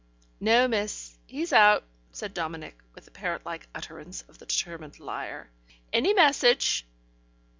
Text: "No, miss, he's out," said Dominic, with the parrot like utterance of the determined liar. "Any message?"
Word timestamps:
"No, 0.39 0.67
miss, 0.67 1.15
he's 1.27 1.53
out," 1.53 1.83
said 2.11 2.33
Dominic, 2.33 2.75
with 2.95 3.05
the 3.05 3.11
parrot 3.11 3.45
like 3.45 3.67
utterance 3.75 4.23
of 4.23 4.39
the 4.39 4.47
determined 4.47 4.99
liar. 4.99 5.51
"Any 5.93 6.15
message?" 6.15 6.87